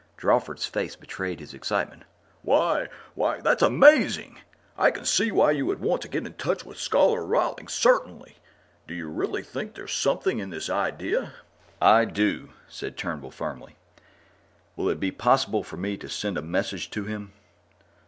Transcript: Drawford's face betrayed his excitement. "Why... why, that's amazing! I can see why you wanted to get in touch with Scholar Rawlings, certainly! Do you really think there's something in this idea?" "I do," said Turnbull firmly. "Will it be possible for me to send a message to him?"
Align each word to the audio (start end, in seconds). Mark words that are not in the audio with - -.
Drawford's 0.17 0.65
face 0.65 0.95
betrayed 0.95 1.39
his 1.39 1.53
excitement. 1.53 2.05
"Why... 2.41 2.89
why, 3.13 3.39
that's 3.39 3.61
amazing! 3.61 4.39
I 4.75 4.89
can 4.89 5.05
see 5.05 5.31
why 5.31 5.51
you 5.51 5.67
wanted 5.67 6.01
to 6.01 6.07
get 6.07 6.25
in 6.25 6.33
touch 6.37 6.65
with 6.65 6.79
Scholar 6.79 7.23
Rawlings, 7.23 7.71
certainly! 7.75 8.37
Do 8.87 8.95
you 8.95 9.07
really 9.07 9.43
think 9.43 9.75
there's 9.75 9.93
something 9.93 10.39
in 10.39 10.49
this 10.49 10.71
idea?" 10.71 11.33
"I 11.79 12.05
do," 12.05 12.49
said 12.67 12.97
Turnbull 12.97 13.29
firmly. 13.29 13.75
"Will 14.75 14.89
it 14.89 14.99
be 14.99 15.11
possible 15.11 15.61
for 15.61 15.77
me 15.77 15.97
to 15.97 16.09
send 16.09 16.35
a 16.35 16.41
message 16.41 16.89
to 16.89 17.03
him?" 17.03 17.33